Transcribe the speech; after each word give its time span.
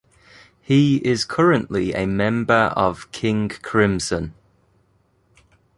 He 0.59 0.95
is 1.05 1.25
currently 1.25 1.93
a 1.93 2.07
member 2.07 2.73
of 2.75 3.11
King 3.11 3.49
Crimson. 3.49 4.33